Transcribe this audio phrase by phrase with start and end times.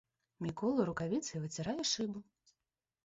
[0.45, 2.19] Мікола рукавіцай выцірае шыбу.